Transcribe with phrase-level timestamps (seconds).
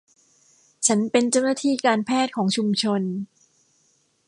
[0.87, 3.01] ฉันเป็นเจ้าหน้าที่การแพทย์ของชุมชน